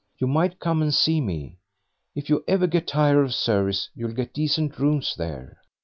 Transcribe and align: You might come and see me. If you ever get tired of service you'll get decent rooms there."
You 0.17 0.25
might 0.25 0.57
come 0.57 0.81
and 0.81 0.91
see 0.91 1.21
me. 1.21 1.59
If 2.15 2.27
you 2.27 2.43
ever 2.47 2.65
get 2.65 2.87
tired 2.87 3.23
of 3.23 3.35
service 3.35 3.91
you'll 3.93 4.13
get 4.15 4.33
decent 4.33 4.79
rooms 4.79 5.13
there." 5.15 5.59